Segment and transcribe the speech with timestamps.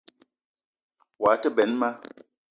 [1.19, 1.89] Woua te benn ma